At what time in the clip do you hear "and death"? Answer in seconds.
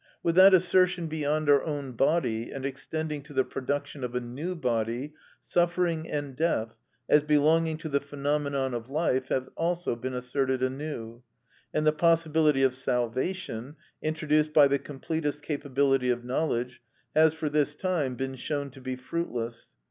6.09-6.75